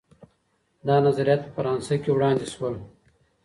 دا 0.87 0.95
نظریات 1.05 1.41
په 1.45 1.49
فرانسه 1.57 1.95
کي 2.03 2.09
وړاندې 2.13 2.45
سول. 2.53 2.75